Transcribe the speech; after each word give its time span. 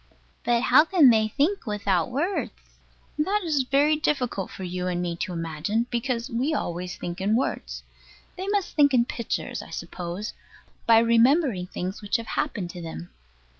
But 0.43 0.63
how 0.63 0.83
can 0.83 1.11
they 1.11 1.27
think 1.27 1.67
without 1.67 2.09
words? 2.09 2.79
That 3.19 3.41
is 3.43 3.61
very 3.69 3.95
difficult 3.95 4.49
for 4.49 4.63
you 4.63 4.87
and 4.87 4.99
me 4.99 5.15
to 5.17 5.31
imagine, 5.31 5.85
because 5.91 6.27
we 6.27 6.55
always 6.55 6.97
think 6.97 7.21
in 7.21 7.35
words. 7.35 7.83
They 8.35 8.47
must 8.47 8.75
think 8.75 8.95
in 8.95 9.05
pictures, 9.05 9.61
I 9.61 9.69
suppose, 9.69 10.33
by 10.87 10.97
remembering 10.97 11.67
things 11.67 12.01
which 12.01 12.15
have 12.17 12.25
happened 12.35 12.71
to 12.71 12.81
them. 12.81 13.11